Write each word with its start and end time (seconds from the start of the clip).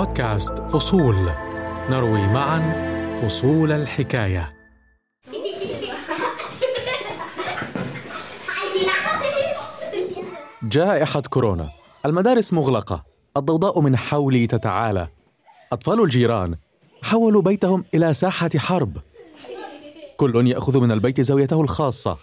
بودكاست 0.00 0.58
فصول. 0.58 1.30
نروي 1.90 2.26
معا 2.26 3.12
فصول 3.12 3.72
الحكاية. 3.72 4.56
جائحة 10.62 11.20
كورونا. 11.20 11.68
المدارس 12.06 12.52
مغلقة. 12.52 13.04
الضوضاء 13.36 13.80
من 13.80 13.96
حولي 13.96 14.46
تتعالى. 14.46 15.08
أطفال 15.72 16.02
الجيران 16.02 16.56
حولوا 17.02 17.42
بيتهم 17.42 17.84
إلى 17.94 18.14
ساحة 18.14 18.50
حرب. 18.56 18.96
كل 20.16 20.46
يأخذ 20.46 20.80
من 20.80 20.92
البيت 20.92 21.20
زاويته 21.20 21.60
الخاصة. 21.60 22.16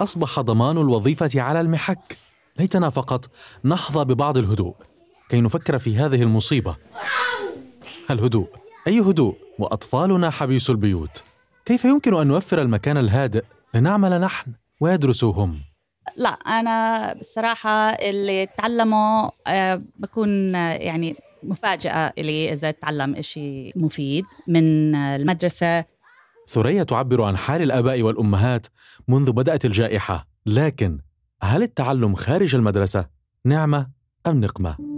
أصبح 0.00 0.40
ضمان 0.40 0.78
الوظيفة 0.78 1.30
على 1.34 1.60
المحك. 1.60 2.16
ليتنا 2.58 2.90
فقط 2.90 3.24
نحظى 3.64 4.04
ببعض 4.04 4.38
الهدوء. 4.38 4.74
كي 5.30 5.40
نفكر 5.40 5.78
في 5.78 5.96
هذه 5.96 6.22
المصيبة. 6.22 6.76
الهدوء. 8.10 8.48
أي 8.86 9.00
هدوء؟ 9.00 9.36
وأطفالنا 9.58 10.30
حبيس 10.30 10.70
البيوت. 10.70 11.22
كيف 11.64 11.84
يمكن 11.84 12.14
أن 12.14 12.26
نوفر 12.26 12.62
المكان 12.62 12.96
الهادئ 12.96 13.44
لنعمل 13.74 14.20
نحن 14.20 14.52
ويدرسوا 14.80 15.32
هم 15.32 15.60
لا 16.16 16.28
أنا 16.28 17.14
بصراحة 17.14 17.90
اللي 17.90 18.46
تعلمه 18.58 19.30
آه، 19.46 19.82
بكون 19.98 20.54
آه، 20.54 20.72
يعني 20.72 21.16
مفاجأة 21.42 22.12
لي 22.18 22.52
إذا 22.52 22.70
تعلم 22.70 23.22
شيء 23.22 23.72
مفيد 23.76 24.24
من 24.48 24.94
المدرسة. 24.94 25.84
ثريا 26.48 26.82
تعبر 26.82 27.22
عن 27.22 27.36
حال 27.36 27.62
الآباء 27.62 28.02
والأمهات 28.02 28.66
منذ 29.08 29.32
بدأت 29.32 29.64
الجائحة. 29.64 30.26
لكن 30.46 30.98
هل 31.42 31.62
التعلم 31.62 32.14
خارج 32.14 32.54
المدرسة 32.54 33.06
نعمة 33.44 33.90
أم 34.26 34.40
نقمة؟ 34.40 34.89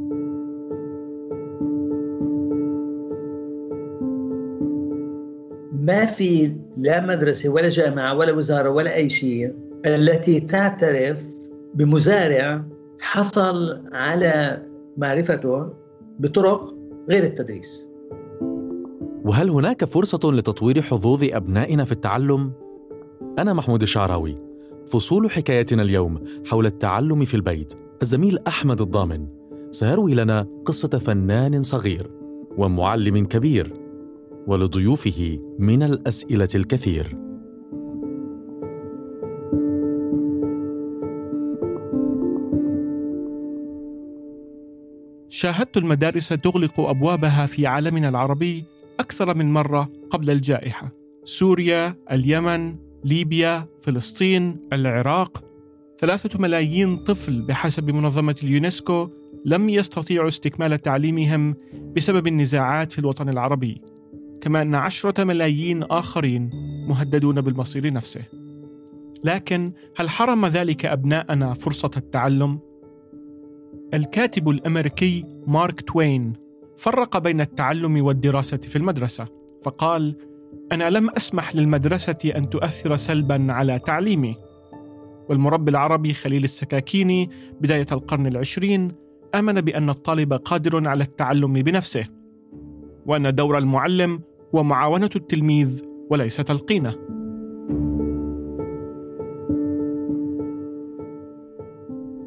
ما 5.83 6.05
في 6.07 6.57
لا 6.79 7.07
مدرسة 7.07 7.49
ولا 7.49 7.69
جامعة 7.69 8.15
ولا 8.15 8.33
وزارة 8.33 8.71
ولا 8.71 8.95
أي 8.95 9.11
شيء 9.11 9.55
التي 9.87 10.41
تعترف 10.41 11.23
بمزارع 11.75 12.65
حصل 13.01 13.83
على 13.93 14.63
معرفته 14.97 15.73
بطرق 16.19 16.75
غير 17.11 17.25
التدريس. 17.25 17.89
وهل 19.25 19.51
هناك 19.51 19.85
فرصة 19.85 20.33
لتطوير 20.33 20.83
حظوظ 20.83 21.25
أبنائنا 21.33 21.85
في 21.85 21.93
التعلم؟ 21.93 22.53
أنا 23.39 23.53
محمود 23.53 23.83
الشعراوي 23.83 24.39
فصول 24.87 25.31
حكايتنا 25.31 25.83
اليوم 25.83 26.25
حول 26.47 26.67
التعلم 26.67 27.25
في 27.25 27.35
البيت 27.35 27.73
الزميل 28.03 28.39
أحمد 28.47 28.81
الضامن. 28.81 29.27
سيروي 29.71 30.15
لنا 30.15 30.47
قصة 30.67 30.89
فنان 30.89 31.63
صغير 31.63 32.11
ومعلم 32.59 33.27
كبير. 33.27 33.82
ولضيوفه 34.47 35.39
من 35.59 35.83
الأسئلة 35.83 36.49
الكثير. 36.55 37.17
شاهدت 45.29 45.77
المدارس 45.77 46.29
تغلق 46.29 46.81
أبوابها 46.81 47.47
في 47.47 47.67
عالمنا 47.67 48.09
العربي 48.09 48.65
أكثر 49.01 49.35
من 49.35 49.53
مرة 49.53 49.89
قبل 50.11 50.31
الجائحة. 50.31 50.93
سوريا 51.25 51.97
اليمن 52.11 52.77
ليبيا 53.05 53.67
فلسطين 53.81 54.69
العراق. 54.73 55.45
ثلاثة 55.99 56.39
ملايين 56.39 56.97
طفل 56.97 57.43
بحسب 57.43 57.91
منظمة 57.91 58.37
اليونسكو 58.43 59.11
لم 59.45 59.69
يستطيعوا 59.69 60.29
استكمال 60.29 60.83
تعليمهم 60.83 61.55
بسبب 61.97 62.27
النزاعات 62.27 62.93
في 62.93 62.99
الوطن 62.99 63.29
العربي. 63.29 63.81
كما 64.43 64.63
أن 64.63 64.75
عشرة 64.75 65.25
ملايين 65.25 65.83
آخرين 65.83 66.51
مهددون 66.89 67.41
بالمصير 67.41 67.93
نفسه. 67.93 68.23
لكن 69.25 69.73
هل 69.97 70.11
حرم 70.11 70.47
ذلك 70.47 70.87
أبناءنا 70.87 71.55
فرصة 71.55 71.91
التعلم؟ 71.97 72.59
الكاتب 73.95 74.49
الأمريكي 74.49 75.25
مارك 75.47 75.81
توين 75.81 76.33
فرق 76.77 77.19
بين 77.19 77.41
التعلم 77.41 78.05
والدراسة 78.05 78.57
في 78.57 78.77
المدرسة 78.77 79.27
فقال 79.63 80.17
أنا 80.73 80.91
لم 80.91 81.11
أسمح 81.11 81.57
للمدرسة 81.57 82.33
أن 82.37 82.51
تؤثر 82.51 82.97
سلبا 82.97 83.53
على 83.53 83.79
تعليمي. 83.79 84.37
والمربي 85.29 85.71
العربي 85.71 86.15
خليل 86.15 86.45
السكاكيني 86.45 87.31
بداية 87.61 87.87
القرن 87.93 88.27
العشرين 88.27 88.93
آمن 89.35 89.61
بأن 89.61 89.91
الطالب 89.91 90.33
قادر 90.33 90.89
على 90.89 91.05
التعلم 91.05 91.53
بنفسه 91.53 92.05
وأن 93.07 93.35
دور 93.35 93.59
المعلم 93.59 94.21
هو 94.55 94.63
معاونه 94.63 95.11
التلميذ 95.17 95.83
وليس 96.11 96.37
تلقينه 96.37 96.95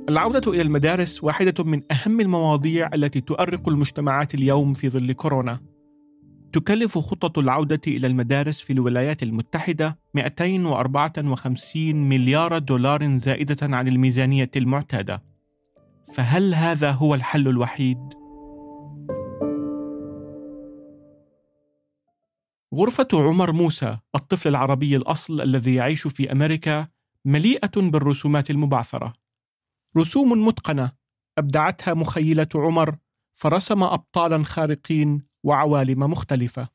العودة 0.09 0.52
إلى 0.52 0.62
المدارس 0.62 1.24
واحدة 1.24 1.64
من 1.64 1.81
أهم 1.91 2.22
المواضيع 2.22 2.90
التي 2.94 3.22
تؤرق 3.22 3.69
المجتمعات 3.69 4.35
اليوم 4.35 4.74
في 4.74 4.90
ظل 4.90 5.12
كورونا. 5.12 5.59
تكلف 6.53 6.97
خطة 6.97 7.40
العودة 7.40 7.81
إلى 7.88 8.08
المدارس 8.08 8.62
في 8.62 8.74
الولايات 8.74 9.24
المتحدة 9.24 10.00
254 10.14 11.96
مليار 11.96 12.58
دولار 12.58 13.18
زائدة 13.18 13.75
عن 13.75 13.88
الميزانية 13.88 14.52
المعتادة. 14.56 15.24
فهل 16.14 16.53
هذا 16.53 16.91
هو 16.91 17.16
الحل 17.16 17.47
الوحيد؟ 17.47 18.25
غرفة 22.75 23.08
عمر 23.13 23.52
موسى، 23.52 23.97
الطفل 24.16 24.50
العربي 24.50 24.96
الأصل 24.96 25.41
الذي 25.41 25.75
يعيش 25.75 26.08
في 26.08 26.31
أمريكا، 26.31 26.88
مليئة 27.25 27.72
بالرسومات 27.75 28.50
المبعثرة. 28.50 29.13
رسوم 29.97 30.47
متقنة 30.47 30.91
أبدعتها 31.38 31.94
مخيلة 31.94 32.47
عمر 32.56 32.96
فرسم 33.34 33.84
ابطالا 33.84 34.44
خارقين 34.44 35.22
وعوالم 35.44 36.00
مختلفة 36.00 36.69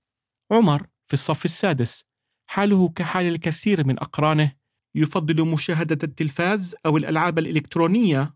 عمر 0.50 0.86
في 1.06 1.14
الصف 1.14 1.44
السادس 1.44 2.04
حاله 2.46 2.88
كحال 2.88 3.26
الكثير 3.26 3.86
من 3.86 3.98
أقرانه 3.98 4.52
يفضل 4.94 5.48
مشاهدة 5.48 5.98
التلفاز 6.02 6.74
أو 6.86 6.96
الألعاب 6.96 7.38
الإلكترونية 7.38 8.34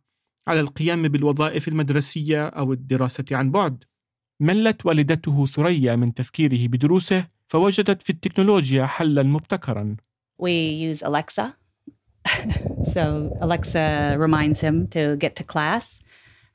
على 0.48 0.60
القيام 0.60 1.02
بالوظائف 1.02 1.68
المدرسية 1.68 2.46
أو 2.46 2.72
الدراسة 2.72 3.24
عن 3.32 3.50
بعد 3.50 3.84
ملت 4.40 4.86
والدته 4.86 5.46
ثريا 5.46 5.96
من 5.96 6.14
تفكيره 6.14 6.68
بدروسه 6.68 7.26
فوجدت 7.54 8.02
في 8.02 8.10
التكنولوجيا 8.10 8.86
حلا 8.86 9.22
مبتكرا 9.22 9.96
We 10.42 10.90
use 10.90 11.02
Alexa 11.02 11.54
so 12.94 13.02
Alexa 13.40 14.16
reminds 14.18 14.60
him 14.60 14.76
to 14.88 15.16
get 15.16 15.36
to 15.36 15.44
class. 15.44 16.00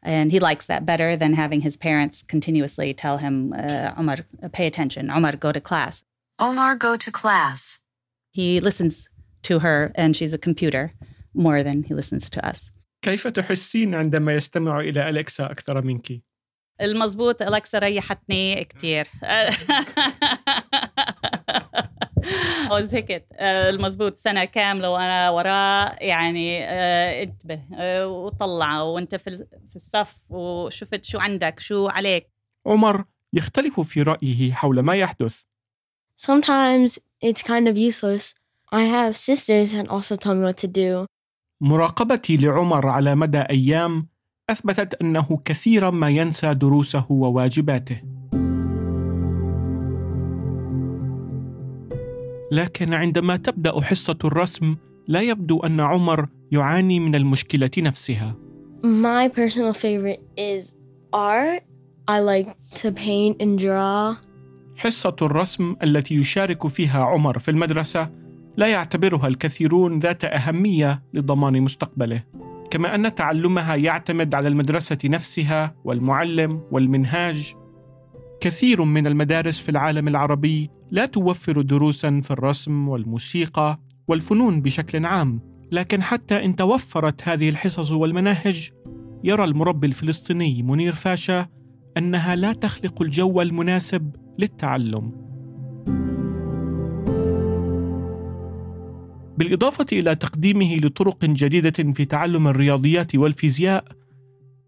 And 0.01 0.31
he 0.31 0.39
likes 0.39 0.65
that 0.67 0.85
better 0.85 1.15
than 1.21 1.33
having 1.33 1.61
his 1.61 1.75
parents 1.87 2.17
continuously 2.33 2.93
tell 2.93 3.17
him, 3.17 3.53
uh, 3.53 3.99
Omar, 3.99 4.17
pay 4.57 4.65
attention. 4.71 5.03
Omar, 5.17 5.33
go 5.45 5.51
to 5.51 5.61
class. 5.69 5.95
Omar, 6.47 6.75
go 6.87 6.95
to 7.05 7.11
class. 7.11 7.59
He 8.31 8.47
listens 8.67 9.09
to 9.43 9.59
her, 9.59 9.91
and 9.95 10.15
she's 10.17 10.33
a 10.33 10.37
computer 10.47 10.93
more 11.33 11.59
than 11.67 11.83
he 11.83 11.93
listens 11.93 12.29
to 12.29 12.39
us. 12.51 12.71
كيف 13.01 13.27
تحسين 13.27 13.95
عندما 13.95 14.33
يستمع 14.33 14.79
إلى 14.79 15.09
أليكسا 15.09 15.51
أكثر 15.51 15.81
منك؟ 15.81 16.21
المضبوط 16.81 17.41
أليكسا 17.41 17.79
ريحتني 17.79 18.63
كثير 18.63 19.07
وزهقت 22.75 23.25
آه، 23.33 23.69
المزبوط 23.69 24.17
سنة 24.17 24.43
كاملة 24.43 24.89
وأنا 24.89 25.29
وراه 25.29 25.95
يعني 26.01 26.63
آه، 26.63 27.23
انتبه 27.23 27.61
آه، 27.77 28.07
وطلع 28.07 28.81
وأنت 28.81 29.15
في 29.15 29.45
في 29.69 29.75
الصف 29.75 30.15
وشفت 30.29 31.03
شو 31.03 31.19
عندك 31.19 31.59
شو 31.59 31.87
عليك. 31.87 32.29
عمر 32.65 33.03
يختلف 33.33 33.79
في 33.79 34.01
رأيه 34.01 34.53
حول 34.53 34.79
ما 34.79 34.95
يحدث. 34.95 35.43
Sometimes 36.17 36.99
it's 37.25 37.41
kind 37.41 37.67
of 37.67 37.77
useless. 37.77 38.33
I 38.71 38.83
have 38.83 39.15
sisters 39.15 39.71
that 39.71 39.87
also 39.87 40.15
tell 40.15 40.35
me 40.35 40.43
what 40.45 40.57
to 40.57 40.67
do. 40.67 41.05
مراقبتي 41.61 42.37
لعمر 42.37 42.87
على 42.87 43.15
مدى 43.15 43.39
أيام 43.39 44.07
أثبتت 44.49 45.01
أنه 45.01 45.41
كثيرا 45.45 45.89
ما 45.89 46.09
ينسى 46.09 46.53
دروسه 46.53 47.05
وواجباته. 47.09 48.18
لكن 52.51 52.93
عندما 52.93 53.35
تبدأ 53.35 53.81
حصة 53.81 54.17
الرسم 54.25 54.75
لا 55.07 55.21
يبدو 55.21 55.59
أن 55.59 55.79
عمر 55.79 56.27
يعاني 56.51 56.99
من 56.99 57.15
المشكلة 57.15 57.71
نفسها 57.77 58.35
My 58.83 59.27
personal 59.27 59.73
favorite 59.73 60.21
is 60.37 60.73
art. 61.13 61.63
I 62.07 62.19
like 62.19 62.47
to 62.81 62.91
paint 62.91 63.41
and 63.41 63.59
draw. 63.59 64.15
حصة 64.77 65.15
الرسم 65.21 65.75
التي 65.83 66.15
يشارك 66.15 66.67
فيها 66.67 67.03
عمر 67.03 67.39
في 67.39 67.51
المدرسة 67.51 68.09
لا 68.57 68.67
يعتبرها 68.67 69.27
الكثيرون 69.27 69.99
ذات 69.99 70.25
أهمية 70.25 71.03
لضمان 71.13 71.61
مستقبله 71.61 72.23
كما 72.71 72.95
أن 72.95 73.15
تعلمها 73.15 73.75
يعتمد 73.75 74.35
على 74.35 74.47
المدرسة 74.47 74.97
نفسها 75.05 75.75
والمعلم 75.83 76.61
والمنهاج 76.71 77.55
كثير 78.41 78.83
من 78.83 79.07
المدارس 79.07 79.59
في 79.59 79.69
العالم 79.69 80.07
العربي 80.07 80.69
لا 80.91 81.05
توفر 81.05 81.61
دروسا 81.61 82.21
في 82.23 82.31
الرسم 82.31 82.89
والموسيقى 82.89 83.79
والفنون 84.07 84.61
بشكل 84.61 85.05
عام. 85.05 85.41
لكن 85.71 86.01
حتى 86.01 86.45
إن 86.45 86.55
توفرت 86.55 87.27
هذه 87.27 87.49
الحصص 87.49 87.91
والمناهج 87.91 88.69
يرى 89.23 89.43
المربي 89.43 89.87
الفلسطيني 89.87 90.63
منير 90.63 90.93
فاشا 90.93 91.47
أنها 91.97 92.35
لا 92.35 92.53
تخلق 92.53 93.01
الجو 93.01 93.41
المناسب 93.41 94.15
للتعلم. 94.39 95.09
بالإضافة 99.37 99.85
إلى 99.91 100.15
تقديمه 100.15 100.75
لطرق 100.75 101.25
جديدة 101.25 101.93
في 101.93 102.05
تعلم 102.05 102.47
الرياضيات 102.47 103.15
والفيزياء 103.15 103.85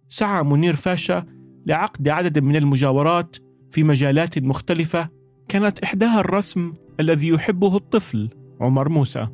سعى 0.10 0.44
منير 0.44 0.76
فاشا 0.76 1.26
لعقد 1.66 2.08
عدد 2.08 2.40
من 2.40 2.56
المجاورات 2.56 3.36
في 3.72 3.84
مجالات 3.84 4.40
مختلفة 4.40 5.10
كانت 5.48 5.80
إحداها 5.80 6.20
الرسم 6.20 6.74
الذي 7.00 7.28
يحبه 7.28 7.76
الطفل 7.78 8.30
عمر 8.62 8.90
موسى. 8.90 9.28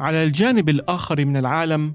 على 0.00 0.24
الجانب 0.24 0.68
الآخر 0.68 1.24
من 1.24 1.36
العالم 1.36 1.92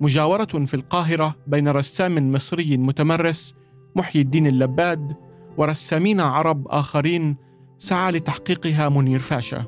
مجاورة 0.00 0.44
في 0.44 0.74
القاهرة 0.74 1.36
بين 1.46 1.68
رسام 1.68 2.32
مصري 2.32 2.76
متمرس 2.76 3.54
محيي 3.96 4.22
الدين 4.22 4.46
اللباد 4.46 5.16
ورسامين 5.56 6.20
عرب 6.20 6.68
آخرين 6.68 7.36
سعى 7.78 8.12
لتحقيقها 8.12 8.88
منير 8.88 9.18
فاشا. 9.18 9.64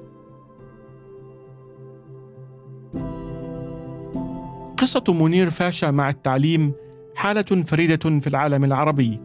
قصة 4.76 5.04
منير 5.08 5.50
فاشا 5.50 5.86
مع 5.86 6.08
التعليم 6.08 6.72
حالة 7.18 7.42
فريدة 7.42 8.20
في 8.20 8.26
العالم 8.26 8.64
العربي. 8.64 9.20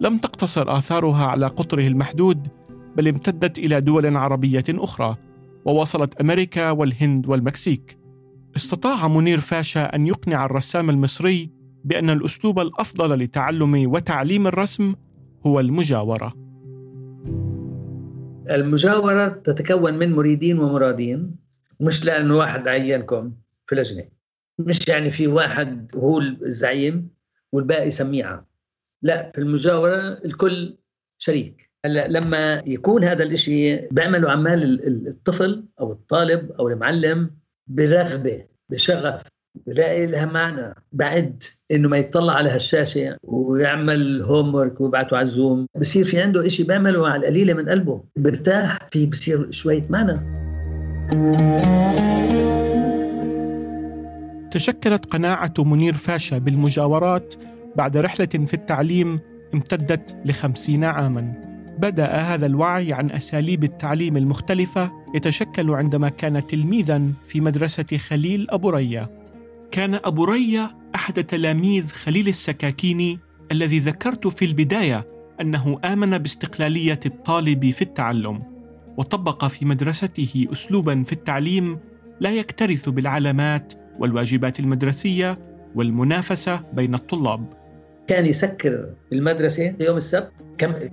لم 0.00 0.18
تقتصر 0.18 0.78
آثارها 0.78 1.26
على 1.26 1.46
قطره 1.46 1.86
المحدود 1.86 2.48
بل 2.96 3.08
امتدت 3.08 3.58
إلى 3.58 3.80
دول 3.80 4.16
عربية 4.16 4.64
أخرى 4.68 5.16
ووصلت 5.64 6.20
أمريكا 6.20 6.70
والهند 6.70 7.28
والمكسيك. 7.28 7.98
استطاع 8.56 9.08
منير 9.08 9.40
فاشا 9.40 9.94
أن 9.94 10.06
يقنع 10.06 10.44
الرسام 10.44 10.90
المصري 10.90 11.50
بأن 11.84 12.10
الأسلوب 12.10 12.58
الأفضل 12.58 13.18
لتعلم 13.18 13.92
وتعليم 13.92 14.46
الرسم 14.46 14.94
هو 15.46 15.60
المجاورة. 15.60 16.34
المجاورة 18.50 19.28
تتكون 19.28 19.98
من 19.98 20.12
مريدين 20.12 20.58
ومرادين 20.58 21.36
مش 21.80 22.04
لأنه 22.04 22.36
واحد 22.36 22.68
عينكم 22.68 23.32
في 23.66 23.74
لجنة. 23.74 24.04
مش 24.58 24.88
يعني 24.88 25.10
في 25.10 25.26
واحد 25.26 25.90
هو 25.96 26.18
الزعيم. 26.18 27.17
والباقي 27.52 27.90
سميعة 27.90 28.46
لا 29.02 29.30
في 29.34 29.40
المجاورة 29.40 30.18
الكل 30.24 30.76
شريك. 31.18 31.68
هلأ 31.84 32.08
لما 32.08 32.62
يكون 32.66 33.04
هذا 33.04 33.22
الإشي 33.22 33.76
بيعملوا 33.76 34.30
عمال 34.30 35.08
الطفل 35.08 35.64
أو 35.80 35.92
الطالب 35.92 36.52
أو 36.52 36.68
المعلم 36.68 37.30
برغبة 37.66 38.44
بشغف 38.70 39.22
بلاقي 39.66 40.06
لها 40.06 40.26
معنى 40.26 40.74
بعد 40.92 41.42
إنه 41.70 41.88
ما 41.88 41.98
يطلع 41.98 42.32
على 42.32 42.50
هالشاشة 42.50 43.16
ويعمل 43.22 44.22
هوم 44.22 44.54
ورك 44.54 44.80
ويبعته 44.80 45.16
على 45.16 45.24
الزوم 45.24 45.66
بصير 45.80 46.04
في 46.04 46.20
عنده 46.20 46.46
إشي 46.46 46.62
بيعمله 46.62 47.08
على 47.08 47.20
القليلة 47.20 47.54
من 47.54 47.68
قلبه 47.68 48.04
برتاح 48.16 48.88
في 48.90 49.06
بصير 49.06 49.50
شوية 49.50 49.86
معنى. 49.90 50.20
تشكلت 54.58 55.04
قناعة 55.04 55.54
منير 55.58 55.94
فاشا 55.94 56.38
بالمجاورات 56.38 57.34
بعد 57.76 57.96
رحلة 57.96 58.26
في 58.26 58.54
التعليم 58.54 59.20
امتدت 59.54 60.16
لخمسين 60.24 60.84
عاما. 60.84 61.34
بدأ 61.78 62.06
هذا 62.06 62.46
الوعي 62.46 62.92
عن 62.92 63.10
أساليب 63.10 63.64
التعليم 63.64 64.16
المختلفة 64.16 64.92
يتشكل 65.14 65.70
عندما 65.70 66.08
كان 66.08 66.46
تلميذا 66.46 67.02
في 67.24 67.40
مدرسة 67.40 67.96
خليل 67.96 68.46
أبو 68.50 68.70
ريا. 68.70 69.08
كان 69.70 69.94
أبو 69.94 70.24
ريا 70.24 70.70
أحد 70.94 71.24
تلاميذ 71.24 71.92
خليل 71.92 72.28
السكاكيني 72.28 73.18
الذي 73.52 73.78
ذكرت 73.78 74.26
في 74.26 74.44
البداية 74.44 75.06
أنه 75.40 75.78
آمن 75.84 76.18
باستقلالية 76.18 77.00
الطالب 77.06 77.70
في 77.70 77.82
التعلم 77.82 78.42
وطبق 78.96 79.44
في 79.44 79.64
مدرسته 79.64 80.46
اسلوبا 80.52 81.02
في 81.02 81.12
التعليم 81.12 81.78
لا 82.20 82.30
يكترث 82.30 82.88
بالعلامات 82.88 83.72
والواجبات 83.98 84.60
المدرسية 84.60 85.38
والمنافسة 85.74 86.60
بين 86.72 86.94
الطلاب. 86.94 87.44
كان 88.06 88.26
يسكر 88.26 88.86
المدرسة 89.12 89.74
يوم 89.80 89.96
السبت 89.96 90.30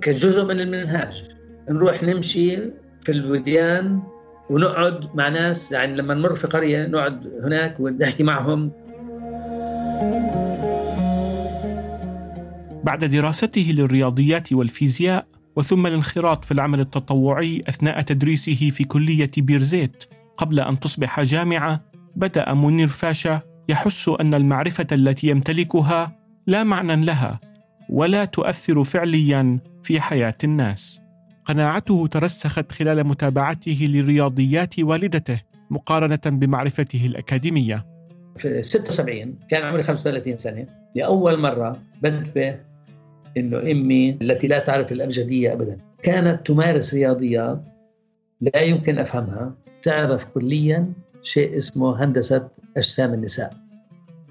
كجزء 0.02 0.46
من 0.46 0.60
المنهاج. 0.60 1.24
نروح 1.70 2.04
نمشي 2.04 2.58
في 3.02 3.12
الوديان 3.12 4.00
ونقعد 4.50 5.16
مع 5.16 5.30
ناس 5.30 5.72
يعني 5.72 5.96
لما 5.96 6.14
نمر 6.14 6.34
في 6.34 6.48
قرية 6.48 6.88
نقعد 6.88 7.28
هناك 7.44 7.80
ونحكي 7.80 8.24
معهم. 8.24 8.72
بعد 12.84 13.06
دراسته 13.06 13.74
للرياضيات 13.78 14.54
والفيزياء 14.54 15.28
وثم 15.56 15.88
الانخراط 15.88 16.46
في 16.46 16.52
العمل 16.52 16.80
التطوعي 16.80 17.62
أثناء 17.70 18.02
تدريسه 18.02 18.70
في 18.70 18.84
كلية 18.84 19.32
بيرزيت 19.38 20.04
قبل 20.38 20.60
أن 20.60 20.80
تصبح 20.80 21.22
جامعة 21.24 21.95
بدأ 22.16 22.54
منير 22.54 22.88
فاشا 22.88 23.42
يحس 23.70 24.10
أن 24.10 24.34
المعرفة 24.34 24.88
التي 24.92 25.28
يمتلكها 25.28 26.12
لا 26.48 26.64
معنى 26.64 27.06
لها 27.06 27.40
ولا 27.90 28.26
تؤثر 28.26 28.84
فعليا 28.84 29.60
في 29.84 30.02
حياة 30.02 30.38
الناس. 30.44 31.02
قناعته 31.46 32.08
ترسخت 32.08 32.72
خلال 32.72 33.08
متابعته 33.08 33.88
لرياضيات 33.90 34.80
والدته 34.80 35.42
مقارنة 35.70 36.20
بمعرفته 36.26 37.06
الأكاديمية. 37.06 37.86
في 38.38 38.64
76 38.64 39.36
كان 39.50 39.64
عمري 39.64 39.84
35 39.84 40.38
سنة 40.38 40.66
لأول 40.96 41.40
مرة 41.40 41.82
بنتبه 42.02 42.60
إنه 43.38 43.60
أمي 43.72 44.18
التي 44.22 44.48
لا 44.48 44.60
تعرف 44.60 44.92
الابجديه 44.92 45.54
ابدا. 45.54 45.78
كانت 46.04 46.48
تمارس 46.48 46.94
رياضيات 46.94 47.64
لا 48.42 48.62
يمكن 48.62 49.00
أفهمها 49.00 49.54
تعرف 49.84 50.26
كليا 50.26 50.94
شيء 51.26 51.58
اسمه 51.58 52.04
هندسة 52.04 52.50
أجسام 52.78 53.14
النساء 53.14 53.54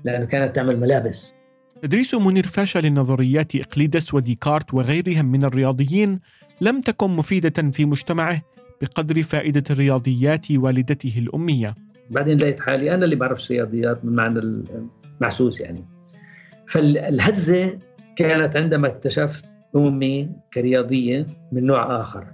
لأنه 0.05 0.25
كانت 0.25 0.57
تعمل 0.57 0.81
ملابس. 0.81 1.35
تدريس 1.83 2.15
منير 2.15 2.47
فاشا 2.47 2.79
لنظريات 2.79 3.57
إقليدس 3.57 4.15
وديكارت 4.15 4.75
وغيرهم 4.75 5.25
من 5.25 5.45
الرياضيين 5.45 6.21
لم 6.61 6.81
تكن 6.81 7.11
مفيدة 7.11 7.71
في 7.71 7.85
مجتمعه 7.85 8.43
بقدر 8.83 9.23
فائدة 9.23 9.65
الرياضيات 9.71 10.51
والدته 10.51 11.15
الأمية. 11.19 11.75
بعدين 12.11 12.39
لقيت 12.39 12.61
حالي 12.61 12.95
أنا 12.95 13.05
اللي 13.05 13.17
بعرفش 13.17 13.51
رياضيات 13.51 14.05
من 14.05 14.13
معنى 14.13 14.39
المحسوس 14.39 15.61
يعني. 15.61 15.85
فالهزة 16.67 17.79
كانت 18.17 18.57
عندما 18.57 18.89
اكتشفت 18.89 19.45
أمي 19.77 20.31
كرياضية 20.53 21.27
من 21.53 21.67
نوع 21.67 22.01
آخر. 22.01 22.27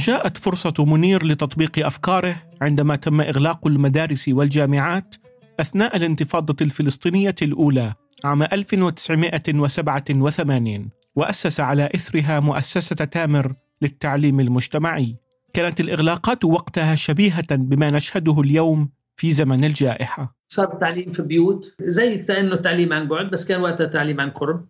جاءت 0.00 0.36
فرصة 0.36 0.74
منير 0.78 1.26
لتطبيق 1.26 1.86
أفكاره 1.86 2.36
عندما 2.62 2.96
تم 2.96 3.20
إغلاق 3.20 3.66
المدارس 3.66 4.28
والجامعات 4.28 5.14
أثناء 5.60 5.96
الانتفاضة 5.96 6.56
الفلسطينية 6.60 7.34
الأولى 7.42 7.94
عام 8.24 8.42
1987 8.42 10.90
وأسس 11.16 11.60
على 11.60 11.88
إثرها 11.94 12.40
مؤسسة 12.40 13.04
تامر 13.04 13.54
للتعليم 13.82 14.40
المجتمعي. 14.40 15.16
كانت 15.54 15.80
الإغلاقات 15.80 16.44
وقتها 16.44 16.94
شبيهة 16.94 17.56
بما 17.56 17.90
نشهده 17.90 18.40
اليوم 18.40 18.88
في 19.16 19.32
زمن 19.32 19.64
الجائحة. 19.64 20.36
صار 20.48 20.72
التعليم 20.72 21.12
في 21.12 21.22
بيوت 21.22 21.74
زي 21.82 22.18
كأنه 22.18 22.54
التعليم 22.54 22.92
عن 22.92 23.08
بعد 23.08 23.30
بس 23.30 23.44
كان 23.44 23.60
وقتها 23.60 23.84
التعليم 23.84 24.20
عن 24.20 24.30
قرب. 24.30 24.66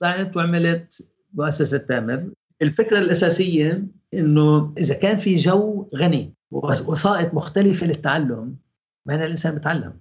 طلعت 0.00 0.36
وعملت 0.36 1.06
مؤسسة 1.34 1.78
تامر. 1.78 2.30
الفكرة 2.62 2.98
الأساسية 2.98 3.86
إنه 4.14 4.74
إذا 4.78 4.94
كان 4.94 5.16
في 5.16 5.36
جو 5.36 5.88
غني 5.96 6.34
ووسائط 6.50 7.34
مختلفة 7.34 7.86
للتعلم 7.86 8.56
معنى 9.06 9.24
الإنسان 9.24 9.54
بتعلم. 9.54 10.00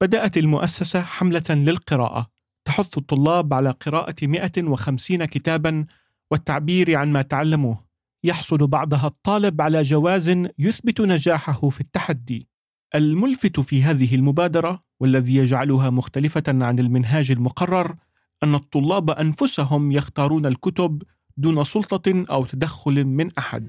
بدأت 0.00 0.36
المؤسسة 0.36 1.00
حملة 1.00 1.44
للقراءة. 1.50 2.30
تحث 2.64 2.98
الطلاب 2.98 3.54
على 3.54 3.70
قراءة 3.70 4.14
150 4.22 5.24
كتابا 5.24 5.84
والتعبير 6.30 6.96
عن 6.96 7.12
ما 7.12 7.22
تعلموه. 7.22 7.84
يحصل 8.24 8.66
بعدها 8.66 9.06
الطالب 9.06 9.60
على 9.60 9.82
جواز 9.82 10.28
يثبت 10.58 11.00
نجاحه 11.00 11.68
في 11.68 11.80
التحدي. 11.80 12.48
الملفت 12.94 13.60
في 13.60 13.82
هذه 13.82 14.14
المبادرة 14.14 14.82
والذي 15.00 15.36
يجعلها 15.36 15.90
مختلفة 15.90 16.42
عن 16.48 16.78
المنهاج 16.78 17.30
المقرر 17.30 17.96
أن 18.42 18.54
الطلاب 18.54 19.10
أنفسهم 19.10 19.92
يختارون 19.92 20.46
الكتب 20.46 21.02
دون 21.38 21.64
سلطة 21.64 22.24
أو 22.30 22.44
تدخل 22.44 23.04
من 23.04 23.28
أحد. 23.38 23.66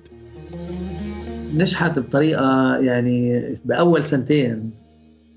نجحت 1.53 1.99
بطريقة 1.99 2.77
يعني 2.77 3.43
بأول 3.65 4.03
سنتين 4.03 4.71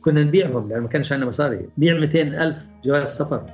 كنا 0.00 0.24
نبيعهم 0.24 0.68
لأن 0.68 0.80
ما 0.80 0.88
كانش 0.88 1.12
عندنا 1.12 1.28
مصاري. 1.28 1.68
بيع 1.76 1.98
200 1.98 2.20
ألف 2.20 2.56
جواز 2.84 3.08
سفر. 3.08 3.46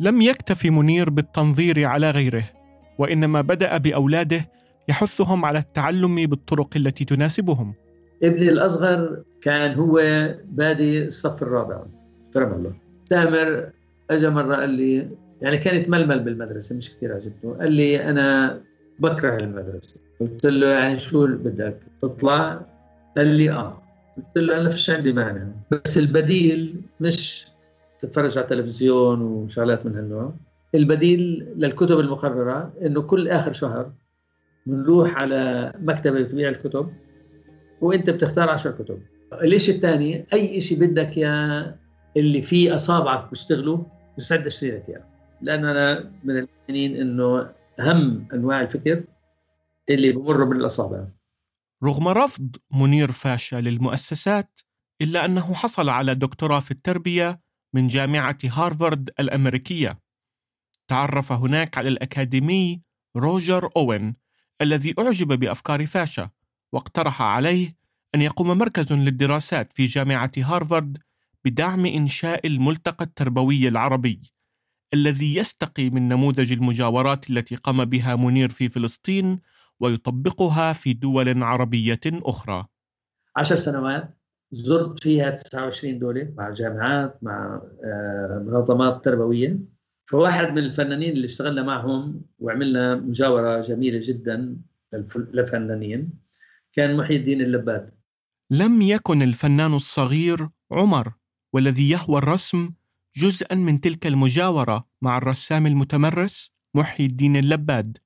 لم 0.00 0.22
يكتف 0.22 0.66
منير 0.66 1.10
بالتنظير 1.10 1.84
على 1.84 2.10
غيره 2.10 2.44
وإنما 2.98 3.40
بدأ 3.40 3.76
بأولاده 3.76 4.48
يحثهم 4.88 5.44
على 5.44 5.58
التعلم 5.58 6.26
بالطرق 6.26 6.76
التي 6.76 7.04
تناسبهم. 7.04 7.74
ابني 8.22 8.48
الأصغر 8.48 9.22
كان 9.42 9.74
هو 9.74 10.02
بادي 10.44 11.04
الصف 11.04 11.42
الرابع 11.42 11.82
رام 12.36 12.52
الله. 12.52 12.72
تامر 13.10 13.70
اجى 14.10 14.28
مرة 14.28 14.56
قال 14.56 14.70
لي 14.70 15.08
يعني 15.42 15.58
كان 15.58 15.76
يتململ 15.76 16.20
بالمدرسة 16.20 16.76
مش 16.76 16.94
كثير 16.96 17.14
عجبته. 17.14 17.54
قال 17.58 17.72
لي 17.72 18.04
أنا 18.10 18.60
بكره 18.98 19.36
المدرسة. 19.36 19.96
قلت 20.20 20.44
له 20.46 20.66
يعني 20.66 20.98
شو 20.98 21.26
بدك؟ 21.26 21.78
تطلع؟ 22.00 22.60
قال 23.16 23.26
لي 23.26 23.50
آه. 23.50 23.82
قلت 24.16 24.38
له 24.38 24.60
أنا 24.60 24.70
فيش 24.70 24.90
عندي 24.90 25.12
مانع. 25.12 25.46
بس 25.70 25.98
البديل 25.98 26.80
مش 27.00 27.46
تتفرج 28.00 28.38
على 28.38 28.44
التلفزيون 28.44 29.22
وشغلات 29.22 29.86
من 29.86 29.94
هالنوع. 29.96 30.34
البديل 30.74 31.48
للكتب 31.56 32.00
المقررة 32.00 32.72
إنه 32.82 33.02
كل 33.02 33.28
آخر 33.28 33.52
شهر 33.52 33.92
بنروح 34.66 35.16
على 35.16 35.72
مكتبة 35.80 36.22
بتبيع 36.22 36.48
الكتب 36.48 36.88
وإنت 37.80 38.10
بتختار 38.10 38.50
10 38.50 38.70
كتب. 38.70 38.98
الشيء 39.42 39.74
الثاني 39.74 40.24
أي 40.32 40.60
شيء 40.60 40.78
بدك 40.80 41.16
يا 41.16 41.74
اللي 42.16 42.42
فيه 42.42 42.74
أصابعك 42.74 43.30
بيشتغلوا 43.30 43.78
اشتري 44.18 44.70
لك 44.70 44.88
اياه 44.88 45.04
لأن 45.40 45.64
أنا 45.64 46.12
من 46.24 46.36
المؤمنين 46.36 46.96
إنه 46.96 47.52
أهم 47.80 48.28
أنواع 48.32 48.60
الفكر 48.60 49.04
اللي 49.90 50.12
بمروا 50.12 50.46
بالأصابع. 50.46 51.04
رغم 51.84 52.08
رفض 52.08 52.56
منير 52.72 53.12
فاشا 53.12 53.56
للمؤسسات 53.56 54.60
إلا 55.02 55.24
أنه 55.24 55.54
حصل 55.54 55.88
على 55.88 56.14
دكتوراه 56.14 56.60
في 56.60 56.70
التربية 56.70 57.40
من 57.74 57.88
جامعة 57.88 58.38
هارفارد 58.44 59.10
الأمريكية. 59.20 59.98
تعرف 60.88 61.32
هناك 61.32 61.78
على 61.78 61.88
الأكاديمي 61.88 62.82
روجر 63.16 63.68
أوين 63.76 64.16
الذي 64.62 64.94
أعجب 64.98 65.28
بأفكار 65.28 65.86
فاشا 65.86 66.30
واقترح 66.72 67.22
عليه 67.22 67.76
أن 68.14 68.22
يقوم 68.22 68.58
مركز 68.58 68.92
للدراسات 68.92 69.72
في 69.72 69.84
جامعة 69.84 70.32
هارفارد 70.38 70.98
بدعم 71.44 71.86
إنشاء 71.86 72.46
الملتقى 72.46 73.04
التربوي 73.04 73.68
العربي 73.68 74.32
الذي 74.94 75.36
يستقي 75.36 75.90
من 75.90 76.08
نموذج 76.08 76.52
المجاورات 76.52 77.30
التي 77.30 77.56
قام 77.56 77.84
بها 77.84 78.16
منير 78.16 78.48
في 78.48 78.68
فلسطين 78.68 79.40
ويطبقها 79.80 80.72
في 80.72 80.92
دول 80.92 81.42
عربية 81.42 82.00
أخرى. 82.06 82.66
عشر 83.36 83.56
سنوات 83.56 84.18
زرت 84.50 85.02
فيها 85.02 85.30
29 85.30 85.98
دولة 85.98 86.32
مع 86.36 86.50
جامعات 86.50 87.18
مع 87.22 87.62
آه، 87.84 88.44
منظمات 88.46 89.04
تربوية. 89.04 89.58
فواحد 90.06 90.46
من 90.52 90.58
الفنانين 90.58 91.12
اللي 91.12 91.24
اشتغلنا 91.24 91.62
معهم 91.62 92.22
وعملنا 92.38 92.94
مجاورة 92.94 93.60
جميلة 93.60 94.00
جدا 94.02 94.56
للفنانين 95.32 96.10
كان 96.72 96.96
محي 96.96 97.16
الدين 97.16 97.40
اللباد. 97.40 97.90
لم 98.50 98.82
يكن 98.82 99.22
الفنان 99.22 99.74
الصغير 99.74 100.48
عمر. 100.72 101.12
والذي 101.58 101.90
يهوى 101.90 102.18
الرسم 102.18 102.70
جزءا 103.16 103.54
من 103.54 103.80
تلك 103.80 104.06
المجاورة 104.06 104.88
مع 105.02 105.18
الرسام 105.18 105.66
المتمرس 105.66 106.50
محي 106.74 107.04
الدين 107.04 107.36
اللباد 107.36 107.98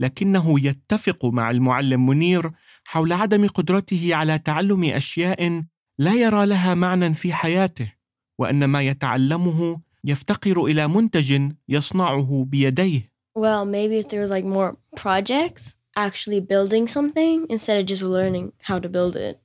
لكنه 0.00 0.66
يتفق 0.66 1.26
مع 1.26 1.50
المعلم 1.50 2.06
منير 2.06 2.50
حول 2.84 3.12
عدم 3.12 3.46
قدرته 3.46 4.14
على 4.14 4.38
تعلم 4.38 4.84
أشياء 4.84 5.62
لا 5.98 6.14
يرى 6.14 6.46
لها 6.46 6.74
معنى 6.74 7.14
في 7.14 7.32
حياته 7.32 7.92
وأن 8.38 8.64
ما 8.64 8.82
يتعلمه 8.82 9.80
يفتقر 10.04 10.64
إلى 10.64 10.88
منتج 10.88 11.52
يصنعه 11.68 12.46
بيديه 12.48 13.18
Well, 13.38 13.64
maybe 13.64 13.98
if 13.98 14.08
there 14.08 14.20
was 14.20 14.30
like 14.30 14.44
more 14.44 14.76
projects, 14.96 15.76
actually 15.96 16.40
building 16.40 16.88
something 16.88 17.46
instead 17.48 17.76
of 17.80 17.86
just 17.86 18.02
learning 18.02 18.52
how 18.62 18.78
to 18.80 18.88
build 18.88 19.16
it. 19.16 19.38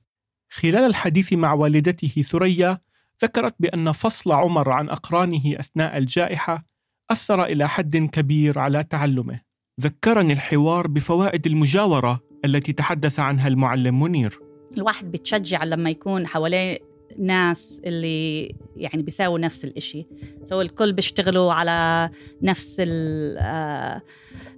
خلال 0.50 0.84
الحديث 0.84 1.32
مع 1.32 1.52
والدته 1.52 2.22
ثريا 2.22 2.78
ذكرت 3.22 3.54
بأن 3.60 3.92
فصل 3.92 4.32
عمر 4.32 4.70
عن 4.70 4.88
أقرانه 4.88 5.42
أثناء 5.60 5.98
الجائحة 5.98 6.64
أثر 7.10 7.44
إلى 7.44 7.68
حد 7.68 7.96
كبير 7.96 8.58
على 8.58 8.84
تعلمه. 8.84 9.40
ذكرني 9.80 10.32
الحوار 10.32 10.86
بفوائد 10.86 11.46
المجاورة 11.46 12.20
التي 12.44 12.72
تحدث 12.72 13.20
عنها 13.20 13.48
المعلم 13.48 14.00
منير. 14.00 14.40
الواحد 14.76 15.10
بيتشجع 15.10 15.64
لما 15.64 15.90
يكون 15.90 16.26
حواليه 16.26 16.78
ناس 17.18 17.80
اللي 17.84 18.54
يعني 18.76 19.02
بيساووا 19.02 19.38
نفس 19.38 19.64
الإشي. 19.64 20.06
سو 20.44 20.60
الكل 20.60 20.92
بيشتغلوا 20.92 21.52
على 21.52 22.10
نفس 22.42 22.76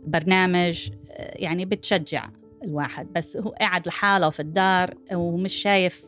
البرنامج 0.07 0.91
يعني 1.19 1.65
بتشجع 1.65 2.29
الواحد. 2.63 3.13
بس 3.13 3.37
هو 3.37 3.51
قاعد 3.51 3.89
لحاله 3.89 4.31
في 4.31 4.41
الدار 4.41 4.95
ومش 5.13 5.55
شايف 5.55 6.05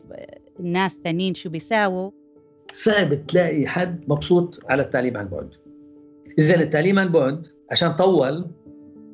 الناس 0.59 0.97
تانيين 0.97 1.33
شو 1.33 1.49
بيساووا. 1.49 2.11
صعب 2.73 3.25
تلاقي 3.27 3.67
حد 3.67 4.03
مبسوط 4.07 4.59
على 4.69 4.81
التعليم 4.81 5.17
عن 5.17 5.27
بعد. 5.27 5.49
إذا 6.39 6.55
التعليم 6.55 6.99
عن 6.99 7.11
بعد 7.11 7.45
عشان 7.71 7.91
طول 7.91 8.45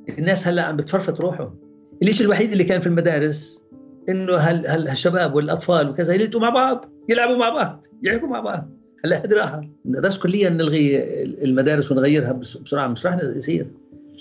الناس 0.10 0.48
هلأ 0.48 0.62
عم 0.62 0.78
بتفرفط 0.78 1.22
روحهم. 1.22 1.56
الشيء 2.04 2.26
الوحيد 2.26 2.52
اللي 2.52 2.64
كان 2.64 2.82
في 2.82 2.88
المدارس 2.88 3.64
إنه 4.10 4.34
هال 4.34 4.68
هالشباب 4.68 5.36
والأطفال 5.36 5.90
وكذا 5.90 6.14
يلتقوا 6.14 6.42
مع 6.42 6.50
بعض 6.50 6.86
يلعبوا 7.10 7.38
مع 7.38 7.50
بعض 7.50 7.86
يحكوا 8.04 8.28
مع 8.28 8.40
بعض. 8.40 8.70
هلأ 9.06 9.26
هذه 9.26 9.34
راحة. 9.34 9.62
ما 9.86 9.92
نقدرش 9.92 10.20
كليا 10.20 10.50
نلغي 10.50 11.04
المدارس 11.24 11.92
ونغيرها 11.92 12.32
بسرعة 12.32 12.88
مش 12.88 13.06
راح 13.06 13.18
يصير. 13.22 13.68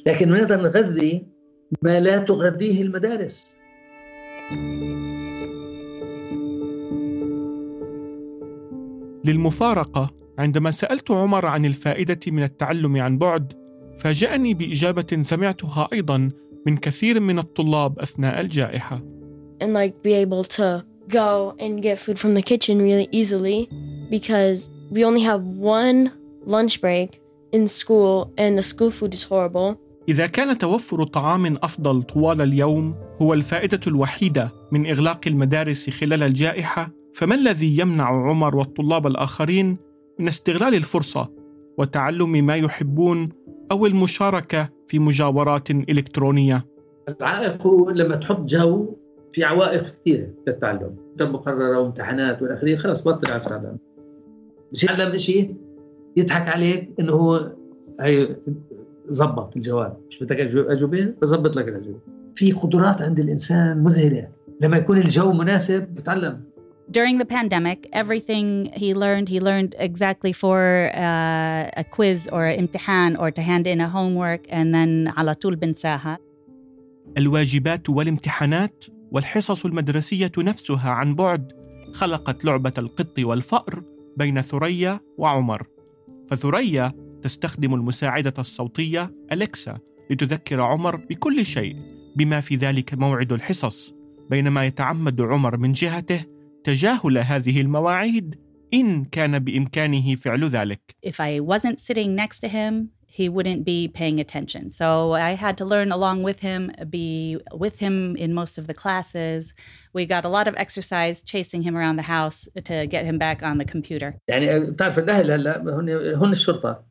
لكن 0.07 0.31
نقدر 0.31 0.61
نغذي 0.61 1.27
ما 1.83 2.01
لا 2.01 2.19
تغذيه 2.19 2.83
المدارس. 2.83 3.57
للمفارقة 9.25 10.11
عندما 10.39 10.71
سألت 10.71 11.11
عمر 11.11 11.47
عن 11.47 11.65
الفائدة 11.65 12.21
من 12.27 12.43
التعلم 12.43 12.97
عن 12.97 13.19
بعد 13.19 13.53
فاجأني 13.99 14.55
بإجابة 14.55 15.23
سمعتها 15.23 15.89
أيضا 15.93 16.31
من 16.67 16.77
كثير 16.77 17.21
من 17.21 17.39
الطلاب 17.39 17.99
أثناء 17.99 18.41
الجائحة. 18.41 19.03
And 19.61 19.73
like 19.73 20.03
be 20.03 20.13
able 20.13 20.45
to 20.45 20.85
go 21.09 21.55
and 21.59 21.83
get 21.83 21.99
food 21.99 22.19
from 22.19 22.35
the 22.35 22.43
kitchen 22.43 22.83
really 22.83 23.09
easily 23.13 23.69
because 24.11 24.69
we 24.91 25.05
only 25.05 25.23
have 25.23 25.43
one 25.77 26.11
lunch 26.47 26.81
break 26.81 27.21
in 27.53 27.69
school 27.69 28.33
and 28.37 28.59
the 28.59 28.63
school 28.63 28.91
food 28.91 29.15
is 29.15 29.23
horrible. 29.23 29.77
إذا 30.09 30.27
كان 30.27 30.59
توفر 30.59 31.05
طعام 31.05 31.47
أفضل 31.47 32.03
طوال 32.03 32.41
اليوم 32.41 32.95
هو 33.23 33.35
الفائدة 33.35 33.81
الوحيدة 33.87 34.53
من 34.73 34.87
إغلاق 34.87 35.21
المدارس 35.27 35.91
خلال 35.91 36.23
الجائحة، 36.23 36.91
فما 37.15 37.35
الذي 37.35 37.79
يمنع 37.79 38.29
عمر 38.29 38.57
والطلاب 38.57 39.07
الآخرين 39.07 39.77
من 40.19 40.29
استغلال 40.29 40.75
الفرصة 40.75 41.29
وتعلم 41.79 42.47
ما 42.47 42.57
يحبون 42.57 43.29
أو 43.71 43.87
المشاركة 43.87 44.69
في 44.89 44.99
مجاورات 44.99 45.71
إلكترونية؟ 45.71 46.67
العائق 47.09 47.67
هو 47.67 47.91
لما 47.91 48.17
تحط 48.17 48.41
جو 48.41 48.95
في 49.33 49.45
عوائق 49.45 49.83
كثيرة 49.83 50.29
للتعلم، 50.47 50.97
كتب 51.17 51.31
مقررة 51.31 51.79
وامتحانات 51.81 52.43
والآخرين 52.43 52.79
خلص 52.79 53.03
بطل 53.03 53.31
على 53.31 53.43
التعلم. 53.43 53.79
بس 54.73 54.85
يتعلم 54.85 55.17
شيء 55.17 55.57
يضحك 56.17 56.49
عليك 56.49 56.91
إنه 57.01 57.13
هو 57.13 57.53
هي 58.01 58.37
ظبط 59.13 59.57
الجواب. 59.57 59.97
مش 60.11 60.23
بدك 60.23 60.37
اجوبه 60.57 61.15
بظبط 61.23 61.57
لك 61.57 61.69
الأجوبة. 61.69 61.99
في 62.35 62.53
قدرات 62.53 63.03
عند 63.03 63.19
الإنسان 63.19 63.85
مذهلة. 63.85 64.29
لما 64.61 64.77
يكون 64.77 64.99
الجو 64.99 65.33
مناسب 65.33 65.83
بتعلم 65.83 66.54
during 66.91 67.19
the 67.19 67.25
pandemic, 67.25 67.89
everything 67.93 68.71
he 68.75 68.95
learned, 68.95 69.29
he 69.29 69.41
learned 69.41 69.75
exactly 69.79 70.33
for 70.33 70.91
uh, 70.95 71.71
a 71.77 71.85
quiz 71.91 72.29
or 72.31 72.47
an 72.47 72.67
imtihan 72.67 73.19
or 73.19 73.31
to 73.31 73.43
hand 73.43 73.67
in 73.67 73.81
a 73.81 73.89
homework 73.89 74.47
and 74.51 74.75
then 74.75 75.13
على 75.17 75.35
طول 75.35 75.57
بنساها. 75.57 76.19
الواجبات 77.19 77.91
والامتحانات 77.91 78.85
والحصص 79.11 79.65
المدرسية 79.65 80.33
نفسها 80.39 80.91
عن 80.91 81.15
بعد 81.15 81.53
خلقت 81.93 82.45
لعبة 82.45 82.73
القط 82.79 83.19
والفأر 83.19 83.83
بين 84.17 84.41
ثريا 84.41 85.01
وعمر. 85.19 85.67
فثريا 86.29 86.93
تستخدم 87.23 87.75
المساعدة 87.75 88.35
الصوتية 88.39 89.13
أليكسا 89.33 89.79
لتذكر 90.11 90.61
عمر 90.61 90.97
بكل 90.97 91.47
شيء 91.47 91.77
بما 92.17 92.41
في 92.41 92.57
ذلك 92.57 92.95
موعد 92.95 93.33
الحصص 93.33 93.95
بينما 94.31 94.67
يتعمد 94.67 95.21
عمر 95.21 95.57
من 95.57 95.73
جهته 95.73 96.34
تجاهل 96.65 97.19
هذه 97.19 97.61
المواعيد 97.61 98.35
إن 98.75 99.05
كان 99.05 99.39
بإمكانه 99.39 100.15
فعل 100.15 100.45
ذلك. 100.45 100.81
If 101.07 101.21
I 101.21 101.41
wasn't 101.41 101.81
sitting 101.81 102.15
next 102.15 102.41
to 102.41 102.49
him, 102.49 102.91
he 103.19 103.29
wouldn't 103.29 103.63
be 103.65 103.81
paying 104.01 104.19
attention. 104.19 104.73
So 104.81 104.89
I 105.13 105.33
had 105.45 105.55
to 105.61 105.65
learn 105.65 105.91
along 105.99 106.19
with 106.29 106.41
him, 106.49 106.61
be 106.99 107.39
with 107.65 107.77
him 107.85 108.17
in 108.25 108.31
most 108.41 108.55
of 108.61 108.65
the 108.71 108.77
classes. 108.83 109.41
We 109.97 110.03
got 110.15 110.25
a 110.25 110.33
lot 110.37 110.47
of 110.51 110.55
exercise 110.65 111.17
chasing 111.33 111.63
him 111.67 111.75
around 111.77 111.97
the 112.03 112.09
house 112.17 112.39
to 112.69 112.77
get 112.95 113.03
him 113.11 113.19
back 113.27 113.39
on 113.43 113.59
the 113.59 113.65
computer. 113.65 114.15
يعني 114.29 114.71
بتعرف 114.71 114.99
الاهل 114.99 115.31
هلا 115.31 115.63
هن 115.63 115.89
هن 116.15 116.33
الشرطه 116.33 116.85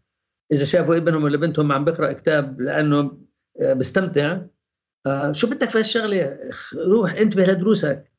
اذا 0.51 0.65
شافوا 0.65 0.97
ابنهم 0.97 1.23
ولا 1.23 1.37
بنتهم 1.37 1.71
عم 1.71 1.85
بقرا 1.85 2.13
كتاب 2.13 2.61
لأنه 2.61 3.17
آه، 3.61 3.73
بيستمتع 3.73 4.41
آه، 5.05 5.31
شو 5.31 5.49
بدك 5.49 5.69
في 5.69 5.79
هالشغله 5.79 6.37
روح 6.75 7.13
انتبه 7.13 7.43
لدروسك 7.43 8.11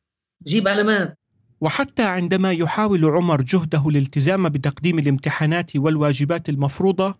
جيب 0.47 0.69
علامات 0.69 1.19
وحتى 1.61 2.03
عندما 2.03 2.53
يحاول 2.53 3.05
عمر 3.05 3.43
جهده 3.43 3.89
الالتزام 3.89 4.49
بتقديم 4.49 4.99
الامتحانات 4.99 5.77
والواجبات 5.77 6.49
المفروضة 6.49 7.15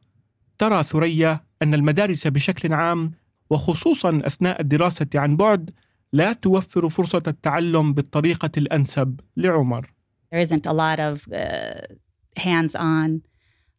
ترى 0.59 0.83
ثريا 0.83 1.41
أن 1.63 1.75
المدارس 1.75 2.27
بشكل 2.27 2.73
عام 2.73 3.13
وخصوصا 3.51 4.23
أثناء 4.25 4.61
الدراسة 4.61 5.07
عن 5.15 5.37
بعد 5.37 5.71
لا 6.13 6.33
توفر 6.33 6.89
فرصة 6.89 7.23
التعلم 7.27 7.95
بالطريقة 7.95 8.51
الأنسب 8.57 9.21
لعمر. 9.37 9.93
There 10.33 10.41
isn't 10.41 10.67
a 10.67 10.73
lot 10.73 10.99
of 10.99 11.29
uh, 11.33 11.95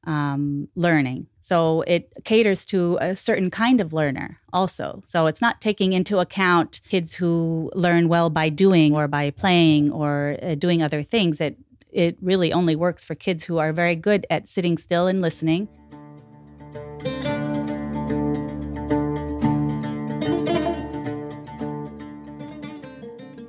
um, 0.05 0.69
learning. 0.77 1.27
So 1.43 1.83
it 1.83 2.13
caters 2.25 2.65
to 2.67 2.99
a 3.01 3.17
certain 3.17 3.51
kind 3.51 3.81
of 3.81 3.93
learner 3.93 4.39
also. 4.53 5.03
So 5.07 5.27
it's 5.27 5.41
not 5.41 5.61
taking 5.61 5.93
into 5.93 6.19
account 6.19 6.81
kids 6.89 7.15
who 7.15 7.71
learn 7.75 8.09
well 8.09 8.31
by 8.31 8.51
doing 8.51 8.95
or 8.95 9.09
by 9.09 9.31
playing 9.31 9.91
or 9.91 10.37
uh, 10.43 10.55
doing 10.55 10.83
other 10.83 11.03
things. 11.03 11.41
It 11.41 11.59
it 11.93 12.17
really 12.23 12.53
only 12.53 12.77
works 12.77 13.05
for 13.05 13.17
kids 13.17 13.43
who 13.43 13.59
are 13.59 13.73
very 13.73 13.97
good 13.97 14.27
at 14.31 14.49
sitting 14.49 14.79
still 14.79 15.07
and 15.07 15.21
listening. 15.21 15.69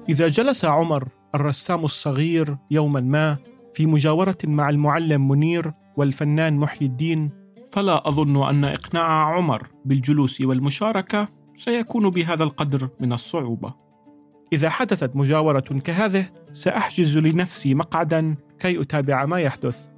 إذا 0.10 0.28
جلس 0.28 0.66
عمر 0.66 1.08
الرسام 1.36 1.86
الصغير 1.86 2.58
يوما 2.72 3.02
ما 3.02 3.38
في 3.74 3.86
مجاورة 3.86 4.38
مع 4.44 4.70
المعلم 4.70 5.28
منير 5.28 5.74
والفنان 5.97 6.57
محي 6.57 6.85
الدين 6.85 7.31
فلا 7.73 8.09
أظن 8.09 8.49
أن 8.49 8.65
إقناع 8.65 9.35
عمر 9.35 9.67
بالجلوس 9.85 10.41
والمشاركة 10.41 11.29
سيكون 11.57 12.11
بهذا 12.11 12.45
القدر 12.45 12.89
من 13.01 13.13
الصعوبة. 13.13 13.75
إذا 14.53 14.71
حدثت 14.71 15.17
مجاورة 15.17 15.61
كهذه 15.61 16.27
سأحجز 16.53 17.19
لنفسي 17.19 17.75
مقعدا 17.75 18.37
كي 18.59 18.81
أتابع 18.81 19.27
ما 19.27 19.41
يحدث. 19.41 19.89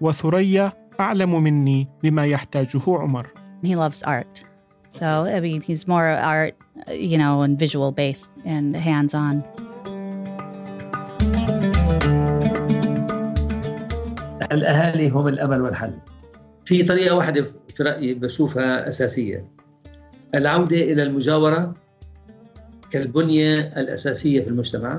وثريا 0.00 0.72
أعلم 1.00 1.42
مني 1.42 1.88
بما 2.02 2.26
يحتاجه 2.26 2.82
عمر. 2.88 3.26
He 3.62 3.76
loves 3.76 4.02
art. 4.02 4.44
So, 4.90 5.06
I 5.36 5.40
mean, 5.40 5.60
he's 5.60 5.86
more 5.86 6.06
art, 6.06 6.54
you 6.88 7.18
know, 7.18 7.42
and 7.42 7.58
visual 7.58 7.92
based 7.92 8.30
and 8.44 8.74
hands 8.74 9.14
on. 9.14 9.44
الأهالي 14.52 15.08
هم 15.08 15.28
الأمل 15.28 15.60
والحل. 15.62 15.92
في 16.64 16.82
طريقة 16.82 17.16
واحدة 17.16 17.46
في 17.74 17.82
رأيي 17.82 18.14
بشوفها 18.14 18.88
أساسية. 18.88 19.44
العودة 20.34 20.76
إلى 20.76 21.02
المجاورة 21.02 21.74
كالبنية 22.90 23.58
الأساسية 23.60 24.40
في 24.40 24.48
المجتمع. 24.48 24.98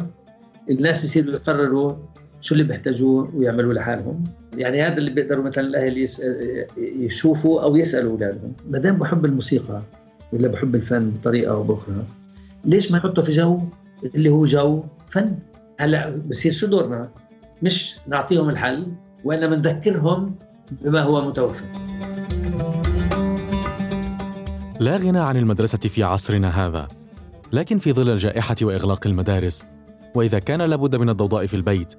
الناس 0.69 1.03
يصيروا 1.03 1.33
يقرروا 1.33 1.93
شو 2.41 2.55
اللي 2.55 2.63
بيحتاجوه 2.63 3.35
ويعملوه 3.35 3.73
لحالهم. 3.73 4.23
يعني 4.57 4.81
هذا 4.81 4.97
اللي 4.97 5.11
بيقدروا 5.11 5.43
مثلا 5.43 5.67
الأهل. 5.67 6.07
يشوفوا 6.77 7.63
أو 7.63 7.75
يسألوا 7.75 8.11
أولادهم. 8.11 8.53
ما 8.69 8.79
دام 8.79 8.97
بحب 8.97 9.25
الموسيقى 9.25 9.81
ولا 10.33 10.47
بحب 10.47 10.75
الفن 10.75 11.09
بطريقة 11.09 11.51
أو 11.51 11.63
بأخرى 11.63 12.05
ليش 12.65 12.91
ما 12.91 12.97
نحطه 12.97 13.21
في 13.21 13.31
جو 13.31 13.59
اللي 14.15 14.29
هو 14.29 14.43
جو 14.43 14.83
فن؟ 15.09 15.35
هلأ 15.79 16.09
بصير 16.09 16.51
شو 16.51 16.67
دورنا؟ 16.67 17.09
مش 17.63 17.97
نعطيهم 18.07 18.49
الحل 18.49 18.87
وانما 19.23 19.55
نذكرهم 19.55 20.35
بما 20.71 21.01
هو 21.01 21.27
متوفر 21.27 21.65
لا 24.79 24.97
غنى 24.97 25.19
عن 25.19 25.37
المدرسة 25.37 25.77
في 25.77 26.03
عصرنا 26.03 26.65
هذا، 26.65 26.87
لكن 27.51 27.79
في 27.79 27.93
ظل 27.93 28.09
الجائحة 28.09 28.55
وإغلاق 28.61 29.07
المدارس، 29.07 29.65
وإذا 30.15 30.39
كان 30.39 30.61
لابد 30.61 30.95
من 30.95 31.09
الضوضاء 31.09 31.45
في 31.45 31.53
البيت، 31.53 31.93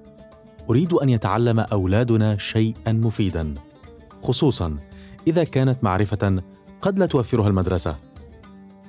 أريد 0.70 0.92
أن 0.92 1.09
يتعلم 1.09 1.61
أولادنا 1.61 2.37
شيئا 2.37 2.92
مفيدا، 2.92 3.54
خصوصا 4.22 4.76
إذا 5.26 5.44
كانت 5.44 5.85
معرفة 5.85 6.42
قد 6.83 6.98
لا 6.98 7.06
توفرها 7.06 7.48
المدرسة. 7.48 7.96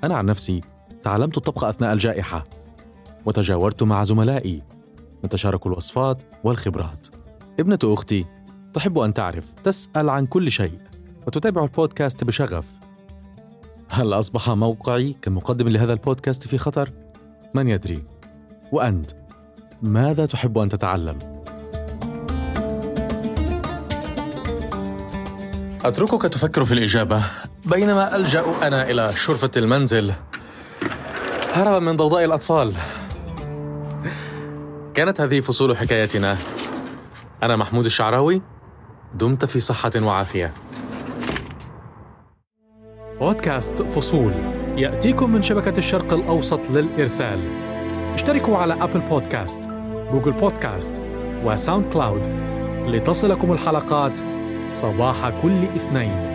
أنا 0.04 0.16
عن 0.16 0.26
نفسي 0.26 0.62
تعلمت 1.04 1.38
الطبخ 1.38 1.64
أثناء 1.64 1.94
الجائحة، 1.94 2.46
وتجاورت 3.26 3.84
مع 3.84 4.04
زملائي، 4.04 4.64
نتشارك 5.26 5.68
الوصفات 5.68 6.24
والخبرات. 6.44 7.08
ابنة 7.60 7.80
أختي 7.84 8.26
تحب 8.74 9.00
أن 9.00 9.14
تعرف، 9.14 9.52
تسأل 9.64 10.10
عن 10.10 10.26
كل 10.26 10.52
شيء، 10.52 10.78
وتتابع 11.28 11.64
البودكاست 11.64 12.24
بشغف. 12.24 12.68
هل 13.90 14.14
أصبح 14.14 14.50
موقعي 14.50 15.16
كمقدم 15.22 15.70
لهذا 15.70 15.94
البودكاست 15.94 16.48
في 16.48 16.58
خطر؟ 16.58 16.90
من 17.54 17.68
يدري؟ 17.68 18.04
وأنت 18.72 19.12
ماذا 19.82 20.26
تحب 20.26 20.58
أن 20.58 20.70
تتعلم؟ 20.70 21.20
أتركك 25.86 26.22
تفكر 26.22 26.66
في 26.66 26.72
الإجابة 26.74 27.24
بينما 27.66 28.16
ألجأ 28.16 28.46
أنا 28.62 28.90
إلى 28.90 29.14
شرفة 29.14 29.52
المنزل 29.58 30.14
هربا 31.54 31.80
من 31.80 31.96
ضوضاء 31.96 32.26
الأطفال 32.26 32.74
كانت 34.94 35.22
هذه 35.22 35.40
فصول 35.40 35.78
حكايتنا 35.78 36.38
أنا 37.44 37.56
محمود 37.56 37.86
الشعراوي 37.86 38.42
دمت 39.14 39.46
في 39.46 39.60
صحة 39.60 39.92
وعافية. 40.02 40.54
بودكاست 43.20 43.84
فصول. 43.84 44.34
يأتيكم 44.78 45.32
من 45.32 45.42
شبكة 45.42 45.78
الشرق 45.78 46.14
الأوسط 46.14 46.70
للإرسال. 46.70 47.40
اشتركوا 48.14 48.58
على 48.58 48.74
Apple 48.74 49.00
Podcast 49.00 49.60
Google 50.12 50.32
Podcast 50.32 51.02
و 51.44 51.86
SoundCloud 51.86 52.28
لتصلكم 52.88 53.52
الحلقات 53.52 54.20
صباح 54.72 55.30
كل 55.42 55.64
اثنين. 55.64 56.31